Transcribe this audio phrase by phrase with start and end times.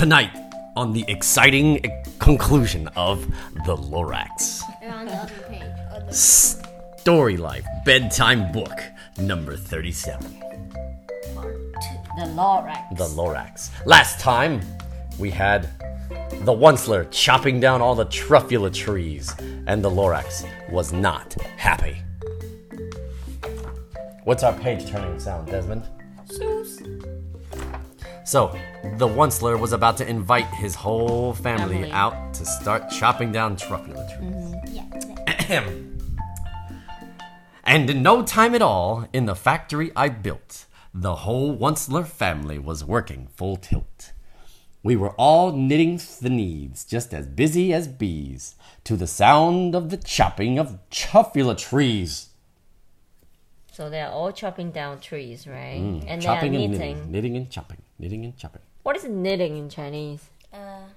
[0.00, 0.34] Tonight,
[0.76, 1.84] on the exciting
[2.20, 3.26] conclusion of
[3.66, 4.62] The Lorax.
[4.80, 5.62] They're on the other page.
[5.92, 8.80] Or Story Life Bedtime Book,
[9.18, 10.40] number 37.
[12.16, 12.96] The Lorax.
[12.96, 13.68] The Lorax.
[13.84, 14.62] Last time,
[15.18, 15.68] we had
[16.08, 19.34] the Onceler chopping down all the truffula trees,
[19.66, 21.98] and the Lorax was not happy.
[24.24, 25.82] What's our page turning sound, Desmond?
[28.30, 28.56] So,
[28.96, 31.90] the Onceler was about to invite his whole family, Family.
[31.90, 34.30] out to start chopping down truffula trees.
[34.30, 34.76] Mm-hmm.
[34.76, 35.24] Yeah.
[35.26, 35.98] Ahem.
[37.64, 42.60] And in no time at all, in the factory I built, the whole Onceler family
[42.60, 44.12] was working full tilt.
[44.84, 48.54] We were all knitting the needs, just as busy as bees,
[48.84, 52.28] to the sound of the chopping of truffula trees.
[53.71, 55.77] So they're all chopping down trees, right?
[55.81, 57.11] and they're Mm, chopping and knitting.
[57.11, 58.61] knitting, knitting and chopping, knitting and chopping.
[58.83, 60.21] What is knitting in Chinese?
[60.51, 60.87] 呃，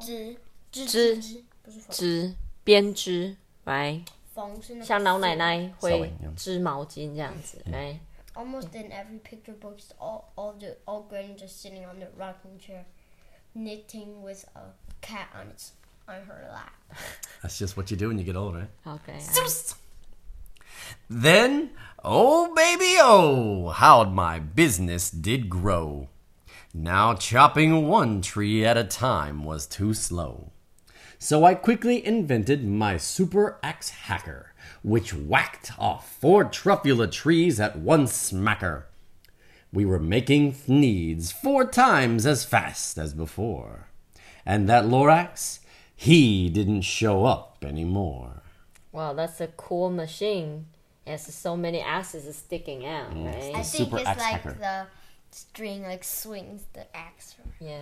[0.00, 0.36] 织
[0.72, 3.36] 织织织不是缝，织编织，
[3.66, 4.02] right？
[4.34, 6.34] 缝是那个像老奶奶会 Sewing, yeah.
[6.34, 7.98] 织毛巾这样子，right？
[8.34, 12.08] Almost in every picture book, it's all all the all granny just sitting on the
[12.16, 12.84] rocking chair,
[13.54, 14.72] knitting with a
[15.02, 15.72] cat on its
[16.08, 16.72] on her lap.
[17.42, 18.66] That's just what you do when you get older.
[18.86, 19.20] Okay.
[21.09, 21.71] Then,
[22.03, 26.09] oh baby, oh, how my business did grow.
[26.73, 30.51] Now chopping one tree at a time was too slow.
[31.17, 37.77] So I quickly invented my super axe hacker, which whacked off four truffula trees at
[37.77, 38.83] one smacker.
[39.73, 43.89] We were making thneeds four times as fast as before.
[44.45, 45.59] And that Lorax,
[45.95, 48.38] he didn't show up anymore.
[48.91, 50.65] Wow, that's a cool machine.
[51.05, 53.43] It has so many axes sticking out, I right?
[53.53, 54.53] think super it's like hacker.
[54.53, 54.87] the
[55.31, 57.35] string like swings the axe.
[57.59, 57.81] Yeah.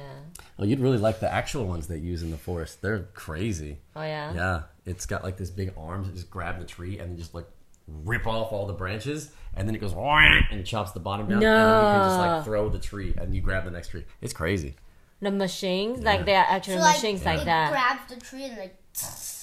[0.59, 2.81] Oh, you'd really like the actual ones they use in the forest.
[2.81, 3.77] They're crazy.
[3.95, 4.33] Oh yeah.
[4.33, 7.33] Yeah, it's got like this big arms that just grab the tree and then just
[7.33, 7.47] like
[7.87, 11.47] rip off all the branches, and then it goes and chops the bottom down, no.
[11.47, 14.05] and then you can just like throw the tree and you grab the next tree.
[14.21, 14.75] It's crazy.
[15.19, 17.71] The machines, like they are actual machines like it that.
[17.71, 18.75] grabs the tree and like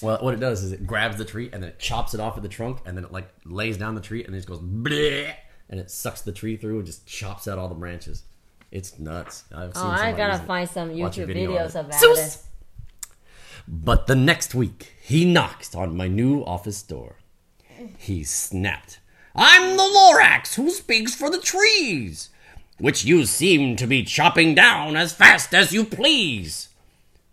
[0.00, 2.36] Well, what it does is it grabs the tree and then it chops it off
[2.36, 4.48] at the trunk, and then it like lays down the tree and then it just
[4.48, 5.34] goes bleh,
[5.68, 8.22] and it sucks the tree through and just chops out all the branches.
[8.70, 9.44] It's nuts.
[9.52, 10.46] I've oh, seen Oh, I somebody gotta it.
[10.46, 11.80] find some Watch a YouTube video on videos it.
[11.80, 12.44] about Zeus!
[13.66, 17.16] But the next week, he knocked on my new office door.
[17.98, 19.00] He snapped,
[19.34, 22.30] I'm the Lorax who speaks for the trees,
[22.84, 26.68] which you seem to be chopping down as fast as you please.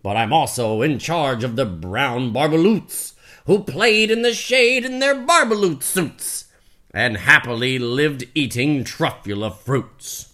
[0.02, 3.12] But I'm also in charge of the brown Barbaloots,
[3.44, 6.46] who played in the shade in their Barbaloot suits,
[6.94, 10.32] and happily lived eating truffula fruits.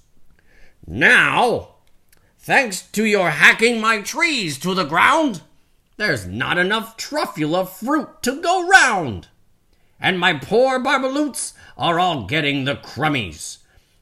[0.87, 1.71] Now,
[2.39, 5.43] thanks to your hacking my trees to the ground,
[5.97, 9.27] there's not enough truffula fruit to go round.
[9.99, 13.59] And my poor Barbaloots are all getting the crummies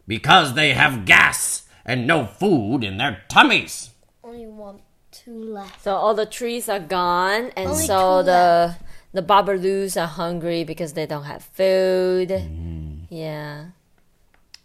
[0.07, 3.91] because they have gas and no food in their tummies.
[4.25, 4.81] only one,
[5.11, 5.83] two left.
[5.83, 8.77] So all the trees are gone, and Only so two the
[9.13, 12.29] the Barbaloos are hungry because they don't have food.
[12.29, 13.15] Mm-hmm.
[13.15, 13.67] Yeah.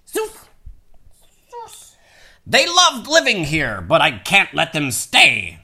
[0.08, 0.48] Zoof.
[2.46, 5.60] They loved living here, but I can't let them stay.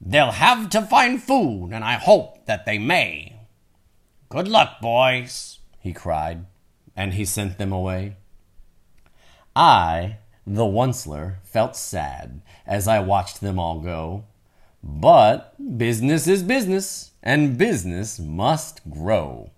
[0.00, 3.40] They'll have to find food, and I hope that they may.
[4.30, 6.46] Good luck, boys, he cried,
[6.96, 8.16] and he sent them away.
[9.54, 14.24] I, the Onceler, felt sad as I watched them all go.
[14.82, 19.50] But business is business, and business must grow.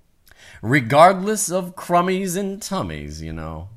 [0.60, 3.68] Regardless of crummies and tummies, you know.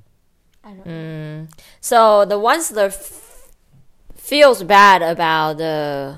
[1.81, 3.51] So the Onceler f-
[4.15, 6.17] feels bad about the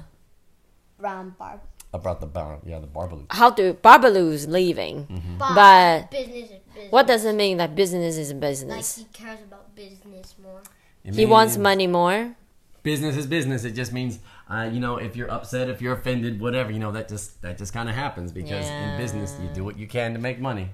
[0.97, 1.59] Brown barb.
[1.93, 3.25] About the bar, yeah, the Barbaloo.
[3.29, 5.37] how do Barbaloos leaving, Mm-hmm.
[5.37, 6.91] but business is business.
[6.91, 8.97] what does it mean that business is like business?
[8.97, 10.61] he cares about business more.
[11.03, 12.35] He wants money more.
[12.83, 13.63] Business is business.
[13.63, 16.91] It just means, uh, you know, if you're upset, if you're offended, whatever, you know,
[16.91, 20.13] that just that just kind of happens because in business you do what you can
[20.13, 20.69] to make money.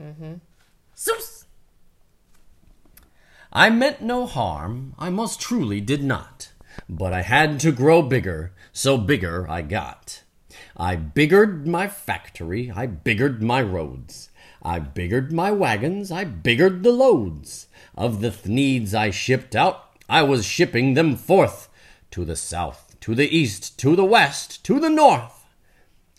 [0.00, 0.34] Mm-hmm.
[3.52, 4.94] I meant no harm.
[4.98, 6.50] I most truly did not.
[6.88, 10.22] But I had to grow bigger, so bigger I got.
[10.76, 14.30] I biggered my factory, I biggered my roads.
[14.62, 17.66] I biggered my wagons, I biggered the loads.
[17.94, 21.68] Of the thneeds I shipped out, I was shipping them forth
[22.12, 25.44] to the south, to the east, to the west, to the north.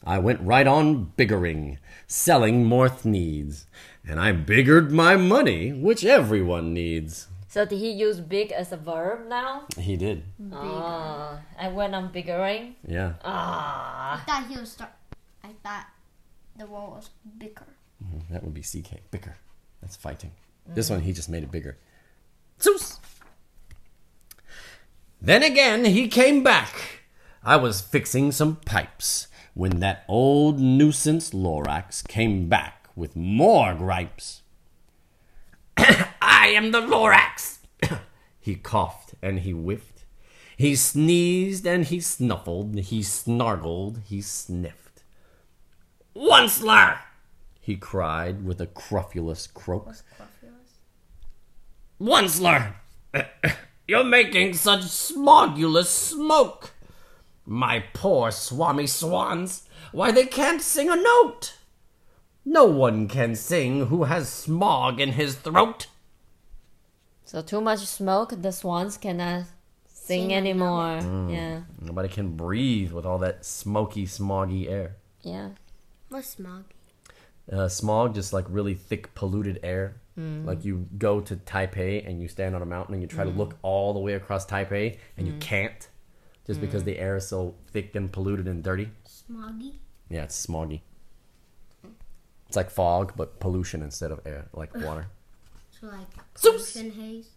[0.03, 3.65] I went right on biggering, selling more thneeds,
[4.07, 7.27] and I biggered my money, which everyone needs.
[7.55, 9.63] So did he use big as a verb now?
[9.79, 10.25] He did.
[10.51, 12.75] Ah, I went on biggering.
[12.85, 13.13] Yeah.
[13.23, 14.91] Ah, I thought he was start.
[15.41, 15.87] I thought
[16.57, 17.63] the one was bigger.
[18.29, 19.09] That would be CK.
[19.09, 19.37] Bicker.
[19.79, 20.31] That's fighting.
[20.67, 21.77] This one, he just made it bigger.
[22.61, 22.99] Zeus!
[25.21, 27.05] Then again, he came back.
[27.41, 34.41] I was fixing some pipes when that old nuisance Lorax came back with more gripes.
[36.45, 37.57] I am the Lorax!
[38.39, 40.05] he coughed and he whiffed.
[40.55, 42.77] He sneezed and he snuffled.
[42.77, 44.01] He snarled.
[44.05, 45.01] He sniffed.
[46.15, 46.99] Onceler!
[47.59, 49.87] he cried with a cruffulous croak.
[49.87, 50.77] Was Cruffulous?
[51.99, 52.75] Onceler!
[53.87, 56.73] You're making such smogulous smoke!
[57.43, 61.57] My poor Swomee swans, why they can't sing a note!
[62.45, 65.87] No one can sing who has smog in his throat.
[67.25, 69.45] So too much smoke, the swans cannot
[69.87, 70.99] sing Sing anymore.
[71.01, 71.33] Mm.
[71.33, 74.97] Yeah, Nobody can breathe with all that smoky, smoggy air.
[75.21, 75.49] yeah.
[76.09, 76.65] What's smog?
[77.51, 79.95] Uh, smog, just like really thick, polluted air.
[80.17, 80.45] Mm.
[80.45, 83.31] Like you go to Taipei and you stand on a mountain and you try to
[83.31, 83.37] mm.
[83.37, 85.87] look all the way across Taipei and you can't,
[86.45, 88.89] just because the air is so thick and polluted and dirty.
[89.07, 89.73] Smoggy?
[90.09, 90.81] Yeah, it's smoggy.
[92.47, 95.07] It's like fog, but pollution instead of air, like water.
[95.79, 97.29] So like haze?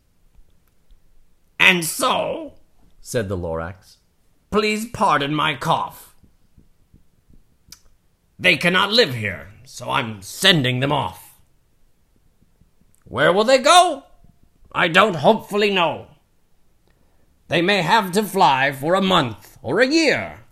[1.59, 2.55] And so,
[3.01, 3.97] said the Lorax,
[4.51, 6.15] please pardon my cough.
[8.39, 11.41] They cannot live here, so I'm sending them off.
[13.05, 14.05] Where will they go?
[14.71, 16.07] I don't hopefully know.
[17.49, 20.45] They may have to fly for a month or a year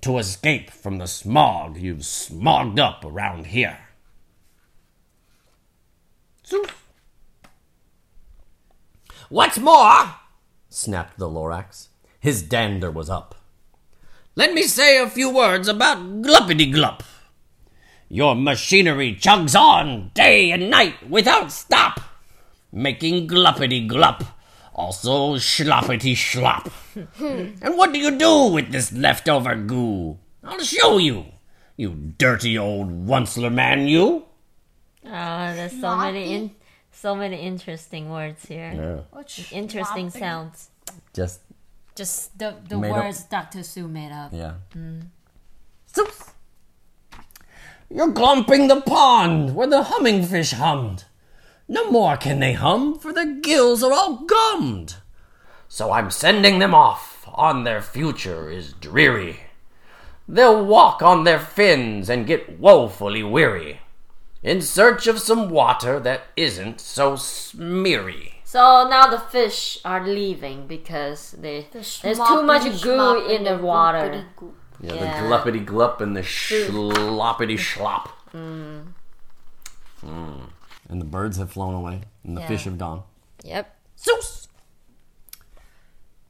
[0.00, 3.78] to escape from the smog you've smogged up around here.
[6.46, 6.77] Zeus.
[9.30, 10.14] What's more,
[10.70, 11.88] snapped the Lorax.
[12.18, 13.34] His dander was up.
[14.36, 17.02] Let me say a few words about Gluppity Glup.
[18.08, 22.00] Your machinery chugs on day and night without stop,
[22.72, 24.24] making Gluppity Glup,
[24.74, 26.72] also Schloppity Schlop.
[27.60, 30.16] and what do you do with this leftover goo?
[30.42, 31.26] I'll show you,
[31.76, 34.24] you dirty old Onceler man, you.
[35.04, 36.50] Oh, there's so many in,
[37.00, 38.72] so many interesting words here.
[38.74, 40.18] Yeah, What's Interesting sloppy?
[40.24, 40.70] sounds.
[41.14, 41.40] just
[41.94, 42.96] Just the the Made up.
[43.04, 43.60] words Dr.
[43.60, 44.32] Seuss made up.
[44.32, 44.54] Yeah.
[44.76, 45.02] Mm.
[45.94, 46.34] Zeus!
[47.90, 51.04] You're glumping the pond where the humming fish hummed.
[51.68, 54.96] No more can they hum, for their gills are all gummed.
[55.68, 59.40] So I'm sending them off, on their future is dreary.
[60.26, 63.80] They'll walk on their fins and get woefully weary,
[64.42, 68.34] in search of some water that isn't so smeary.
[68.44, 74.24] So now the fish are leaving because they, there's too much goo in the water.
[74.80, 75.22] Yeah, Yeah.
[75.22, 78.08] the gluppity glup and the schloppity schlop.
[78.32, 78.92] Mm.
[80.02, 82.48] And the birds have flown away, and the Yeah.
[82.48, 83.02] fish have gone.
[83.44, 83.74] Yep.
[83.98, 84.48] Zeus!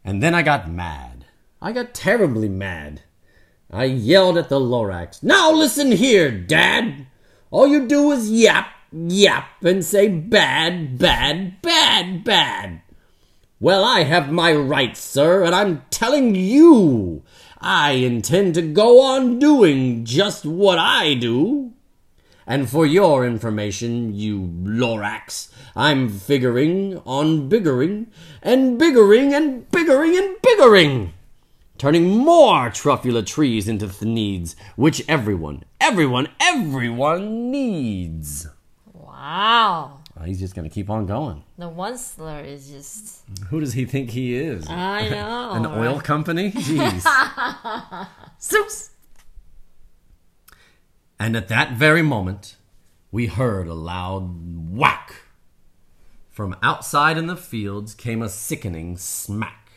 [0.04, 1.26] And then I got mad.
[1.61, 3.02] I got terribly mad.
[3.70, 7.06] I yelled at the Lorax, Now listen here, Dad!
[7.50, 12.83] All you do is yap, yap, and say bad, bad, bad, bad.
[13.59, 17.23] Well, I have my rights, sir, and I'm telling you,
[17.59, 21.73] I intend to go on doing just what I do.
[22.47, 28.09] And for your information, you Lorax, I'm figuring on biggering
[28.43, 31.14] and biggering and biggering and biggering,
[31.78, 38.49] turning more truffula trees into thneeds, which everyone, everyone, everyone needs.
[38.92, 40.00] Wow.
[40.20, 41.44] Oh, he's just gonna keep on going.
[41.56, 43.23] The Onceler is just.
[43.50, 44.68] Who does he think he is?
[44.68, 45.52] I know.
[45.52, 46.50] An oil company?
[46.52, 47.06] Jeez.
[48.40, 48.90] Zeus!
[51.20, 52.56] And at that very moment,
[53.11, 55.23] we heard a loud whack.
[56.30, 59.67] From outside in the fields came a sickening smack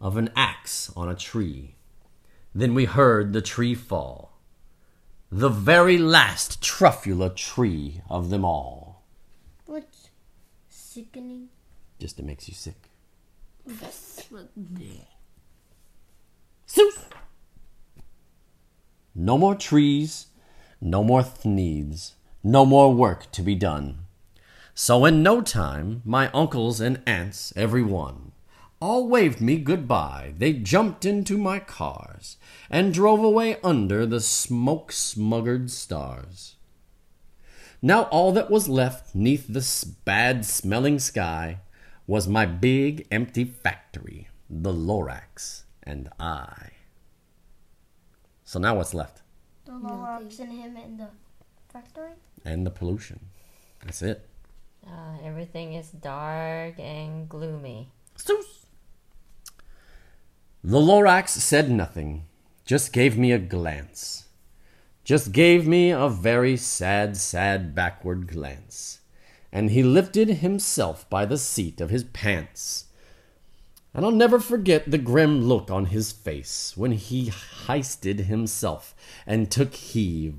[0.00, 1.74] of an axe on a tree.
[2.54, 4.38] Then we heard the tree fall.
[5.30, 9.02] The very last truffula tree of them all.
[9.66, 10.08] What's
[10.68, 11.48] sickening?
[11.98, 12.90] Just it makes you sick.
[16.68, 17.04] Zeus!
[19.14, 20.26] No more trees,
[20.80, 22.12] no more thneeds,
[22.44, 24.00] no more work to be done.
[24.74, 28.32] So in no time, my uncles and aunts, every one,
[28.80, 30.34] all waved me goodbye.
[30.36, 32.36] They jumped into my cars
[32.70, 36.56] and drove away under the smoke smuggered stars.
[37.82, 39.64] Now all that was left neath the
[40.04, 41.60] bad smelling sky
[42.06, 46.70] was my big empty factory, the Lorax and I.
[48.44, 49.22] So now what's left?
[49.64, 51.08] The Lorax and him in the
[51.72, 52.12] factory.
[52.44, 53.20] And the pollution.
[53.84, 54.28] That's it.
[54.86, 57.88] Uh, everything is dark and gloomy.
[58.18, 58.65] Zeus.
[60.68, 62.24] The Lorax said nothing,
[62.64, 64.26] just gave me a glance.
[65.04, 68.98] Just gave me a very sad, sad backward glance.
[69.52, 72.86] And he lifted himself by the seat of his pants.
[73.94, 78.92] And I'll never forget the grim look on his face when he heisted himself
[79.24, 80.34] and took heave,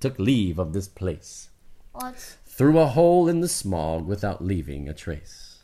[0.00, 1.50] took leave of this place
[1.92, 5.55] What's through a hole in the smog without leaving a trace.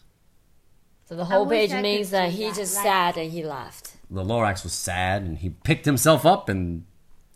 [1.12, 3.96] So the whole page means that see he that, just like- sat and he left.
[4.10, 6.86] The Lorax was sad and he picked himself up and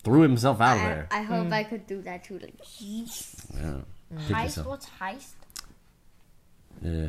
[0.02, 1.08] threw himself out of there.
[1.10, 1.68] I hope I mm.
[1.68, 2.38] could do that too.
[2.38, 2.54] Like.
[2.80, 3.02] Yeah.
[3.60, 3.84] Mm.
[4.28, 4.44] Pick Heist.
[4.44, 4.66] yourself.
[4.66, 5.34] What's heist?
[6.80, 7.08] Yeah.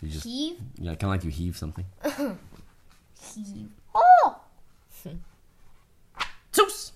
[0.00, 0.56] You just Heave.
[0.78, 1.84] yeah, kind of like you heave something.
[3.34, 3.68] Heave.
[3.94, 4.40] Oh.
[6.54, 6.92] Zeus.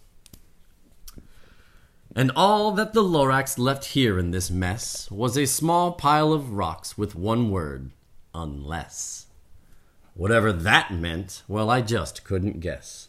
[2.14, 6.52] And all that the Lorax left here in this mess was a small pile of
[6.52, 7.90] rocks with one word,
[8.36, 9.26] unless.
[10.14, 13.08] Whatever that meant, well, I just couldn't guess.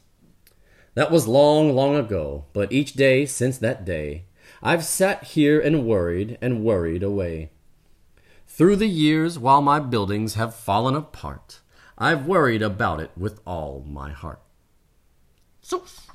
[0.95, 4.23] That was long, long ago, but each day since that day,
[4.63, 7.51] I've sat here and worried and worried away.
[8.47, 11.59] Through the years, while my buildings have fallen apart,
[11.97, 14.41] I've worried about it with all my heart.
[15.63, 16.07] Zeus.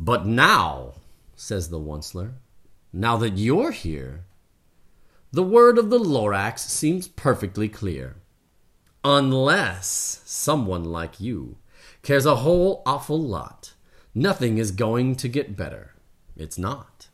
[0.00, 0.94] But now,
[1.36, 2.32] says the Onceler,
[2.92, 4.24] now that you're here,
[5.32, 8.16] the word of the Lorax seems perfectly clear.
[9.02, 11.56] Unless someone like you
[12.02, 13.72] cares a whole awful lot,
[14.14, 15.94] nothing is going to get better.
[16.36, 17.08] It's not.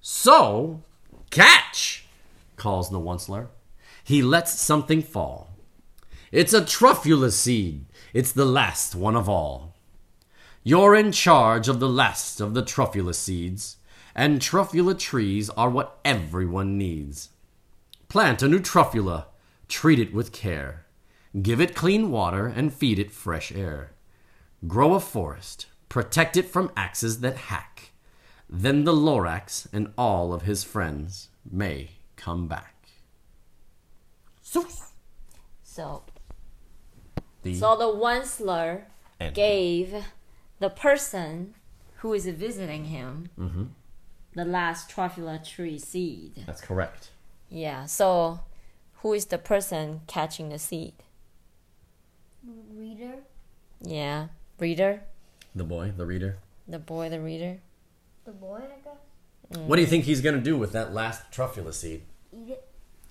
[0.00, 0.82] So,
[1.30, 2.06] catch,
[2.56, 3.48] calls the Onceler.
[4.02, 5.50] He lets something fall.
[6.32, 7.86] It's a truffula seed.
[8.12, 9.74] It's the last one of all.
[10.62, 13.76] You're in charge of the last of the truffula seeds,
[14.18, 17.28] and truffula trees are what everyone needs.
[18.08, 19.26] Plant a new truffula,
[19.68, 20.86] treat it with care,
[21.40, 23.92] give it clean water, and feed it fresh air.
[24.66, 27.92] Grow a forest, protect it from axes that hack.
[28.50, 32.88] Then the Lorax and all of his friends may come back.
[34.44, 34.94] Zeus.
[35.62, 36.02] So,
[37.42, 38.82] The so the Onceler
[39.20, 39.36] end.
[39.36, 39.94] gave
[40.58, 41.54] the person
[41.98, 43.64] who is visiting him Mm-hmm.
[44.38, 46.44] The last truffula tree seed.
[46.46, 47.10] That's correct.
[47.50, 47.86] Yeah.
[47.86, 48.38] So,
[49.02, 50.92] who is the person catching the seed?
[52.72, 53.14] Reader.
[53.82, 54.28] Yeah,
[54.60, 55.02] reader,
[55.56, 56.38] The boy, the reader.
[56.68, 57.58] the boy, the reader.
[58.26, 59.58] The boy, I guess.
[59.66, 62.02] What do you think he's gonna do with that last truffula seed?
[62.32, 62.68] Eat it.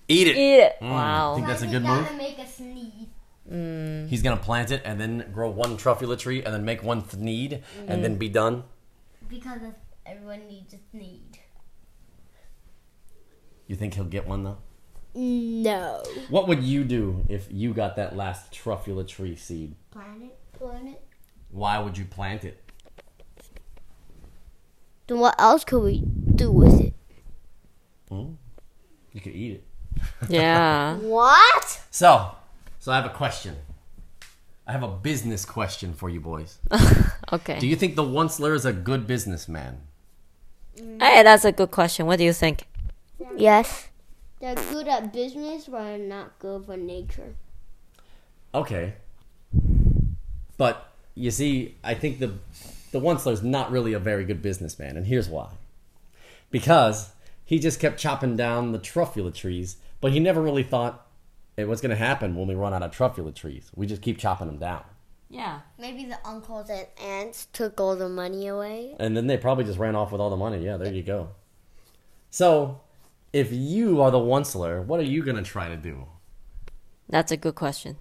[0.08, 0.36] Eat it.
[0.38, 0.76] Eat it.
[0.80, 1.34] Mm, Wow.
[1.34, 2.10] think that's a good move.
[2.16, 4.08] make a thneed.
[4.08, 7.60] He's gonna plant it and then grow one truffula tree and then make one thneed
[7.86, 8.64] and then be done.
[9.28, 9.74] Because of-
[10.08, 11.36] everyone needs a thneed.
[13.66, 14.58] You think he'll get one though?
[15.14, 16.02] No.
[16.30, 19.74] What would you do if you got that last truffula tree seed?
[19.90, 20.38] Plant it.
[20.58, 21.02] Plant it.
[21.50, 22.62] Why would you plant it?
[25.06, 26.00] Then what else could we
[26.34, 26.94] do with it?
[28.08, 28.32] Hmm?
[29.12, 29.64] You could eat it.
[30.28, 30.96] Yeah.
[30.98, 31.80] What?
[31.90, 32.30] So,
[32.78, 33.56] so I have a question.
[34.66, 36.58] I have a business question for you boys.
[37.30, 37.58] Okay.
[37.58, 39.82] Do you think the Onceler is a good businessman?
[40.80, 41.00] Mm.
[41.00, 42.06] hey, that's a good question.
[42.06, 42.66] What do you think?
[43.36, 43.88] Yes.
[44.40, 47.34] They're good at business, but are not good for nature.
[48.54, 48.94] Okay.
[50.56, 52.34] But you see, I think the
[52.92, 55.50] the Onceler's not really a very good businessman, and here's why.
[56.50, 57.10] Because
[57.44, 61.06] he just kept chopping down the truffula trees, but he never really thought
[61.56, 63.68] hey, what's going to happen when we run out of truffula trees.
[63.74, 64.84] We just keep chopping them down.
[65.30, 65.60] Yeah.
[65.78, 68.96] Maybe the uncles and aunts took all the money away.
[68.98, 70.64] And then they probably just ran off with all the money.
[70.64, 71.30] Yeah, there you go.
[72.30, 72.80] So,
[73.32, 76.06] if you are the Onceler, what are you going to try to do?
[77.08, 77.96] That's a good question.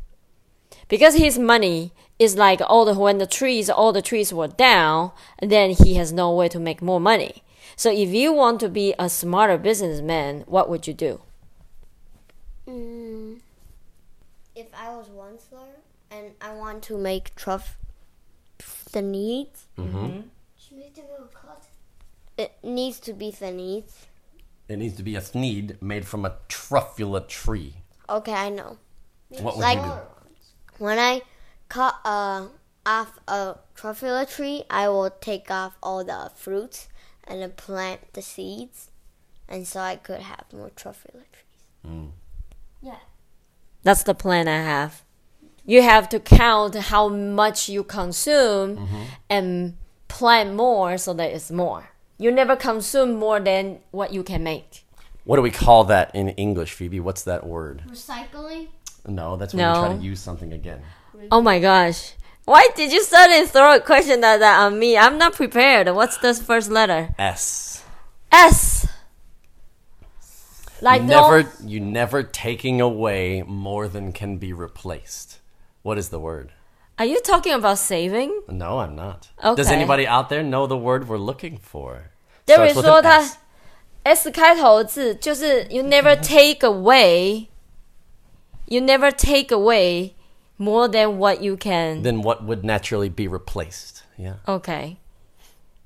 [0.88, 5.12] Because his money is like all the when the trees all the trees were down,
[5.41, 7.43] then he has no way to make more money.
[7.75, 11.22] So if you want to be a smarter businessman, what would you do?
[12.67, 13.39] Mm.
[14.55, 15.77] If I was Onceler
[16.11, 17.77] and I want to make truff
[18.91, 20.21] the needs, Mm-hmm.
[22.37, 24.05] it needs to be the needs.
[24.67, 27.75] It needs to be a thneed made from a truffula tree.
[28.09, 28.77] Okay, I know.
[29.29, 29.97] What would Like- you do?
[30.79, 31.21] When I
[31.69, 32.47] cut uh,
[32.85, 36.87] off a truffula tree, I will take off all the fruits
[37.23, 38.91] and then plant the seeds
[39.49, 41.63] and so I could have more truffula trees.
[41.85, 42.11] Mm.
[42.81, 42.99] Yeah.
[43.83, 45.03] That's the plan I have.
[45.67, 49.03] You have to count how much you consume Mm-hmm.
[49.29, 51.89] and plan more so that it's more.
[52.17, 54.86] You never consume more than what you can make.
[55.25, 57.00] What do we call that in English, Phoebe?
[57.01, 57.83] What's that word?
[57.88, 58.69] Recycling.
[59.05, 60.81] No, that's when you try to use something again.
[61.31, 62.13] Oh my gosh.
[62.45, 64.97] Why did you suddenly throw a question like that on me?
[64.97, 65.89] I'm not prepared.
[65.93, 67.09] What's the first letter?
[67.19, 67.83] S.
[68.31, 68.88] S.
[70.81, 75.37] Like never, don't- you never taking away more than can be replaced.
[75.87, 76.50] What is the word?
[76.99, 78.30] Are you talking about saving?
[78.49, 79.28] No, I'm not.
[79.56, 79.75] Does Okay.
[79.75, 82.11] anybody out there know the word we're looking for?
[82.46, 83.38] There Starts is with说 an 它 S.
[84.04, 87.49] S 开头的字就是 you never take away,
[88.66, 90.12] you never take away
[90.58, 92.02] more than what you can.
[92.02, 94.02] Then what would naturally be replaced?
[94.18, 94.37] Yeah.
[94.44, 94.99] OK，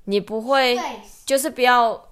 [0.05, 1.23] 你不会 Place.
[1.25, 2.09] 就是不要，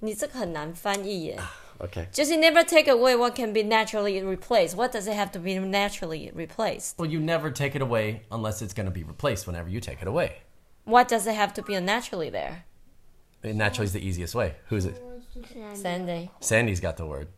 [0.00, 1.38] 你这个很难翻译耶。
[1.78, 2.06] Okay.
[2.12, 4.76] 就是 never take away what can be naturally replaced.
[4.76, 6.96] What does it have to be naturally replaced?
[6.96, 10.00] Well, you never take it away unless it's going to be replaced whenever you take
[10.00, 10.42] it away.
[10.84, 12.64] What does it have to be naturally there?
[13.42, 14.54] And naturally is the easiest way.
[14.68, 15.02] Who's it?
[15.74, 16.30] Sandy.
[16.40, 17.28] Sandy's got the word.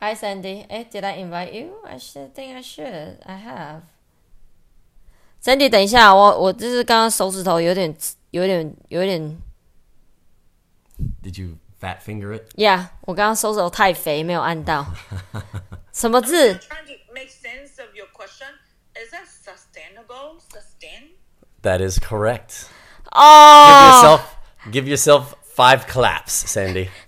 [0.00, 0.66] Hi Sandy.
[0.68, 1.76] Eh, did I invite you?
[1.86, 3.18] I should think I should.
[3.24, 3.82] I have.
[5.42, 7.96] Sandy，等一下，我我就是刚刚手指头有点
[8.32, 9.40] 有点有点
[11.22, 12.48] Did you fat finger it?
[12.56, 14.86] 呀我刚刚手指头太肥，没有按到。
[15.92, 16.54] 什么字？
[16.54, 18.48] trying to make sense of your question.
[18.94, 20.40] Is that sustainable?
[20.50, 21.10] Sustain?
[21.62, 22.68] That is correct.
[23.12, 24.20] Give 哦， yourself
[24.70, 26.90] give yourself five claps, Sandy.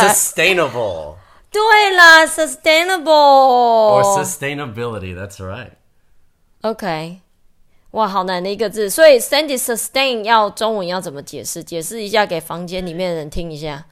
[0.00, 1.16] Sustainable
[1.50, 5.14] 对啦，sustainable or sustainability.
[5.14, 5.72] That's right.
[6.62, 7.20] OK，
[7.95, 8.89] 哇，好难的一个字。
[8.89, 11.63] 所以 Sandy sustain 要中文要怎么解释？
[11.63, 13.85] 解释一下给房间里面的人听一下。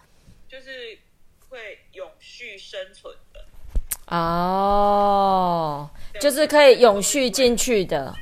[0.45, 0.99] 就是
[1.47, 3.45] 会永续生存的。
[4.07, 8.13] 哦，就是可以永续进去的。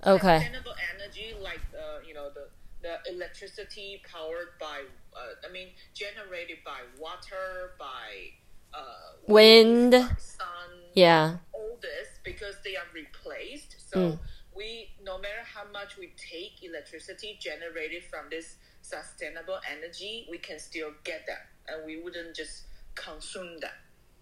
[0.00, 2.48] OK，Sustainable energy, like uh, you know the
[2.82, 4.82] the electricity powered by,
[5.14, 8.32] uh, I mean, generated by water, by
[8.72, 9.92] uh, Wind.
[9.92, 12.86] by sun, yeah，all this because they are
[13.28, 13.76] replaced.
[13.90, 14.16] So hmm.
[14.56, 20.58] we, no matter how much we take electricity generated from this sustainable energy, we can
[20.58, 22.64] still get that, and we wouldn't just
[22.94, 23.74] consume that.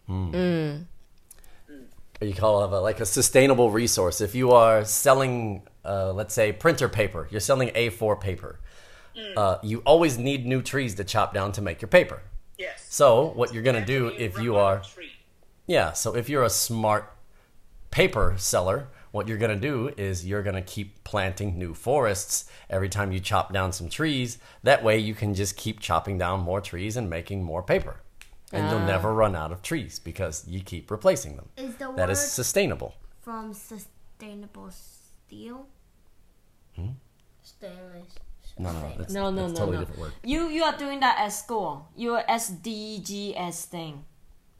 [0.08, 0.86] 嗯
[2.20, 4.22] you call it a, like a sustainable resource.
[4.22, 8.58] If you are selling, uh, let's say, printer paper, you're selling A4 paper.
[9.36, 12.22] Uh, you always need new trees to chop down to make your paper.
[12.58, 12.86] Yes.
[12.88, 15.12] So what you're gonna do if you are, tree.
[15.66, 15.92] yeah.
[15.92, 17.12] So if you're a smart
[17.90, 23.12] paper seller, what you're gonna do is you're gonna keep planting new forests every time
[23.12, 24.38] you chop down some trees.
[24.62, 27.96] That way you can just keep chopping down more trees and making more paper,
[28.52, 28.86] and you'll ah.
[28.86, 31.48] never run out of trees because you keep replacing them.
[31.56, 32.94] Is the That word is sustainable.
[33.20, 35.66] from sustainable steel?
[36.74, 36.90] Hmm?
[37.42, 38.18] Stainless.
[38.58, 39.80] No, no, that's, No, no, that's no, totally no.
[39.80, 40.12] different word.
[40.24, 41.88] You you are doing that at school.
[41.96, 44.04] Your SDGs thing.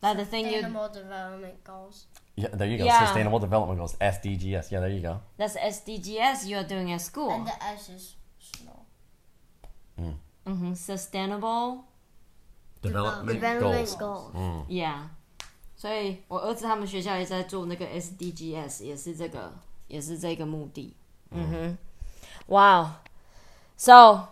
[0.02, 0.52] That the thing you.
[0.60, 2.06] Sustainable development goals.
[2.35, 2.85] Yeah, there you go.
[2.85, 3.05] Yeah.
[3.05, 4.71] Sustainable Development Goals, SDGs.
[4.71, 5.19] Yeah, there you go.
[5.37, 7.29] That's SDGs you are doing at school.
[7.31, 8.85] And the S is snow.
[10.45, 11.85] hmm Sustainable.
[12.81, 14.31] Development, Development goals.
[14.33, 14.65] goals.
[14.67, 15.09] Yeah，
[15.75, 19.53] 所以我儿子他们学校也在做那个 SDGs，也是这个，
[19.87, 20.95] 也是这个目的。
[21.29, 21.77] 嗯哼，
[22.47, 22.87] Wow.
[23.77, 24.29] So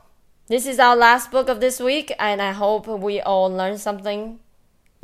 [0.48, 4.40] this is our last book of this week, and I hope we all learn something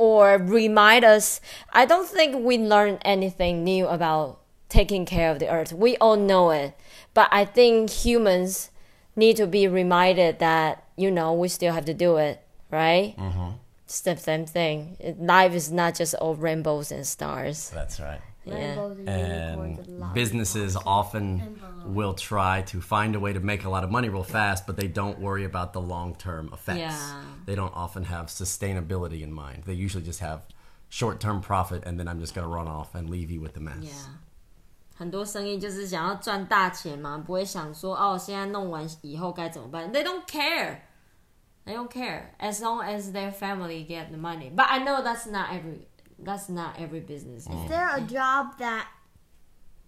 [0.01, 1.39] or remind us.
[1.71, 5.71] I don't think we learn anything new about taking care of the earth.
[5.71, 6.75] We all know it,
[7.13, 8.71] but I think humans
[9.15, 13.13] need to be reminded that you know we still have to do it, right?
[13.15, 13.61] Mm-hmm.
[13.85, 14.97] It's the same thing.
[15.19, 17.69] Life is not just all rainbows and stars.
[17.69, 18.21] That's right.
[18.44, 18.54] Yeah.
[18.54, 23.40] Rainbows and unicorns And and lots businesses often will try to find a way to
[23.40, 26.50] make a lot of money real fast, but they don't worry about the long term
[26.52, 26.78] effects.
[26.78, 27.22] Yeah.
[27.44, 29.64] They don't often have sustainability in mind.
[29.64, 30.42] They usually just have
[30.88, 33.54] short term profit, and then I'm just going to run off and leave you with
[33.54, 33.82] the mess.
[33.82, 34.12] Yeah.
[34.98, 39.92] 很多生意就是想要赚大钱嘛，不会想说哦，现在弄完以后该怎么办？
[39.92, 40.78] They don't care.
[41.66, 44.54] They don't care as long as their family get the money.
[44.54, 45.88] But I know that's not every
[46.23, 47.47] that's not every business.
[47.47, 48.87] Is there a job that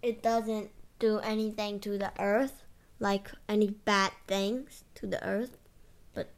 [0.02, 2.62] it doesn't do anything to the earth?
[3.00, 5.56] Like any bad things to the earth?
[6.14, 6.32] But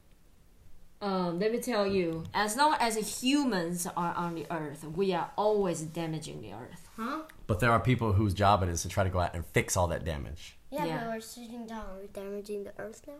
[1.02, 5.30] um, let me tell you, as long as humans are on the earth, we are
[5.37, 6.88] always damaging the earth.
[6.96, 7.22] Huh?
[7.46, 9.76] But there are people whose job it is to try to go out and fix
[9.76, 10.56] all that damage.
[10.70, 11.04] Yeah, Yeah.
[11.04, 11.85] but we're sitting down.
[11.96, 13.14] We're we damaging the earth now?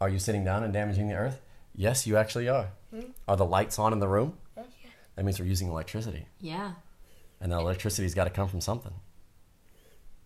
[0.00, 1.40] Are you sitting down and damaging the earth?
[1.74, 2.70] Yes, you actually are.
[3.26, 4.36] Are the lights on in the room?
[5.17, 5.17] Yes.
[5.17, 6.27] That means we're using electricity.
[6.39, 6.73] Yeah.
[7.41, 8.93] And that electricity's got to come from something.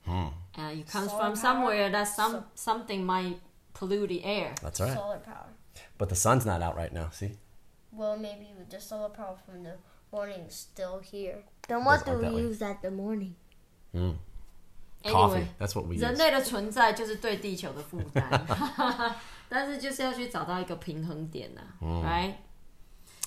[0.08, 3.42] Uh, it comes Solar from somewhere that some So- something might
[3.74, 4.56] pollute the air.
[4.62, 4.94] That's right.
[4.94, 5.48] Solar power.
[5.98, 7.32] But the sun's not out right now, see?
[7.92, 9.76] Well, maybe with the solar power from the
[10.12, 11.44] morning is still here.
[11.68, 12.48] Then what Doesn't work do that we way.
[12.50, 13.36] use at the morning?
[13.94, 15.36] Coffee.
[15.38, 16.18] Anyway, That's what we 人 use.
[16.18, 18.30] 类的存在就是对地球的负担，
[19.50, 22.36] 但是就是要去找到一个平衡点呐、right？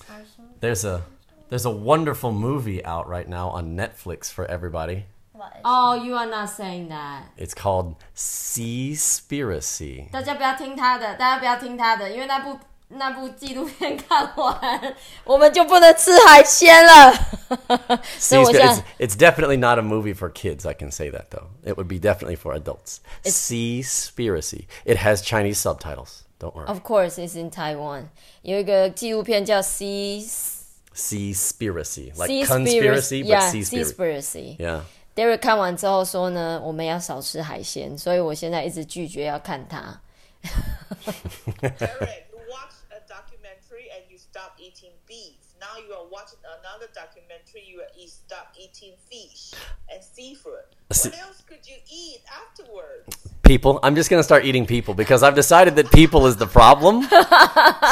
[0.08, 0.58] Absolutely.
[0.60, 1.02] There's a
[1.48, 5.04] there's a wonderful movie out right now on Netflix for everybody.
[5.32, 7.30] What is Oh, you are not saying that.
[7.36, 10.10] It's called Seaspiracy.
[10.10, 12.58] 大 家不要听他的，大家不要听他的，因为那部
[12.88, 17.12] 那部纪录片看完，我们就不能吃海鲜了。
[18.18, 20.68] 所以我现 Seaspir- 在 it's, it's definitely not a movie for kids.
[20.68, 21.46] I can say that though.
[21.64, 23.00] It would be definitely for adults.
[23.24, 24.66] Seaspiracy.
[24.84, 26.24] It has Chinese subtitles.
[26.38, 26.66] Don't worry.
[26.66, 28.08] Of course, it's in Taiwan.
[28.42, 30.22] 有一个纪录片叫《Sea
[30.94, 33.94] Seaspiracy, like Seaspiracy conspiracy, but yeah, seaspiracy.
[33.94, 34.56] Seaspiracy.
[34.58, 34.82] Yeah.
[35.14, 40.00] Derek 看完之后说呢，我们要少吃海鲜，所以我现在一直拒绝要看它。
[40.42, 45.36] Eric, you watched a documentary and you stopped eating beef.
[45.60, 47.64] Now you are watching another documentary.
[47.66, 49.52] You are eat, stop eating fish
[49.88, 50.64] and seafood.
[50.92, 53.14] See- What else could you eat afterwards?
[53.44, 53.80] People.
[53.82, 57.02] I'm just gonna start eating people because I've decided that people is the problem.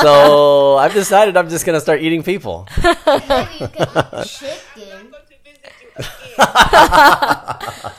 [0.03, 2.67] so I've decided I'm just gonna start eating people.
[2.77, 5.11] Maybe you can eat I'm chicken.
[5.11, 5.91] going to visit you
[6.39, 7.93] again.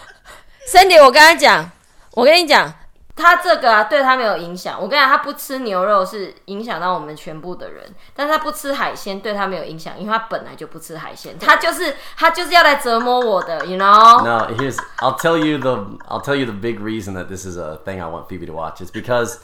[0.65, 1.69] Cindy，我跟他讲，
[2.11, 2.73] 我跟你讲，
[3.16, 4.80] 他这个啊对他没有影响。
[4.80, 11.38] 我跟你讲，他不吃牛肉是影响到我们全部的人，但是他不吃海鲜对他没有影响，因为他本来就不吃海鲜。
[11.38, 15.76] 他就是他就是要来折磨我的，you know？No, here's I'll tell you the
[16.08, 18.52] I'll tell you the big reason that this is a thing I want Phoebe to
[18.52, 18.80] watch.
[18.80, 19.38] It's because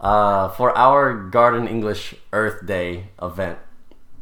[0.00, 3.58] uh, for our Garden English Earth Day event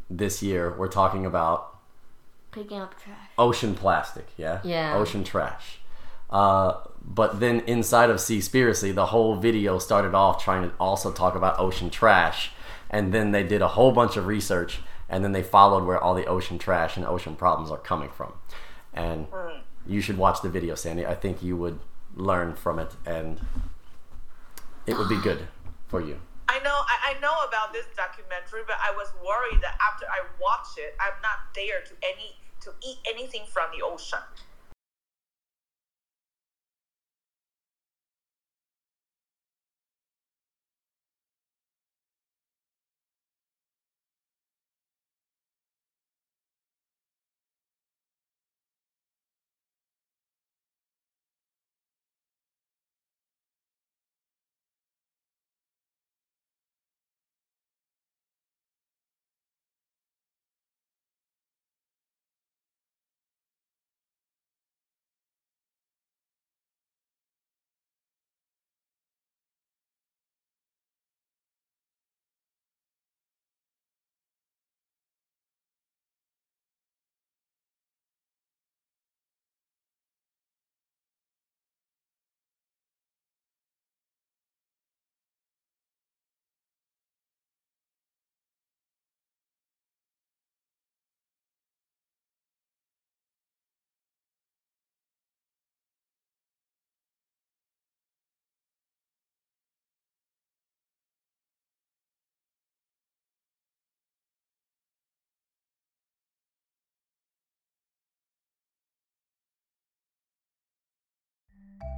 [0.08, 1.76] this year, we're talking about
[2.50, 3.28] Picking up trash.
[3.36, 4.60] ocean plastic, yeah?
[4.64, 4.96] Yeah.
[4.96, 5.80] Ocean trash.
[6.30, 11.34] Uh, but then inside of Seaspiracy, the whole video started off trying to also talk
[11.34, 12.50] about ocean trash.
[12.90, 16.14] And then they did a whole bunch of research and then they followed where all
[16.14, 18.32] the ocean trash and ocean problems are coming from.
[18.92, 19.26] And
[19.86, 21.06] you should watch the video, Sandy.
[21.06, 21.78] I think you would
[22.16, 23.40] learn from it and
[24.86, 25.46] it would be good
[25.86, 26.18] for you.
[26.48, 30.78] I know, I, know about this documentary, but I was worried that after I watch
[30.78, 34.18] it, I'm not there to any to eat anything from the ocean.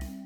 [0.00, 0.17] you